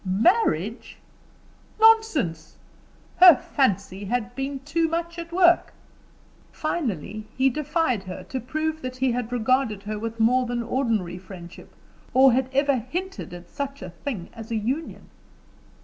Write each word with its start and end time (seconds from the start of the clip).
Marriage? 0.03 0.97
Nonsense! 1.79 2.57
Her 3.17 3.35
fancy 3.35 4.05
had 4.05 4.33
been 4.33 4.59
too 4.61 4.87
much 4.87 5.19
at 5.19 5.31
work." 5.31 5.73
Finally, 6.51 7.25
he 7.37 7.51
defied 7.51 8.05
her 8.05 8.23
to 8.23 8.39
prove 8.39 8.81
that 8.81 8.97
he 8.97 9.11
had 9.11 9.31
regarded 9.31 9.83
her 9.83 9.99
with 9.99 10.19
more 10.19 10.47
than 10.47 10.63
ordinary 10.63 11.19
friendship, 11.19 11.75
or 12.15 12.33
had 12.33 12.49
ever 12.51 12.77
hinted 12.77 13.31
at 13.31 13.47
such 13.47 13.83
a 13.83 13.91
thing 13.91 14.29
as 14.33 14.49
a 14.49 14.55
union. 14.55 15.07